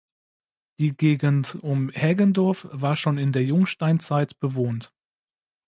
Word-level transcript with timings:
Die 0.79 0.97
Gegend 0.97 1.53
um 1.61 1.91
Hägendorf 1.91 2.67
war 2.71 2.95
schon 2.95 3.19
in 3.19 3.31
der 3.33 3.43
Jungsteinzeit 3.43 4.39
bewohnt. 4.39 4.91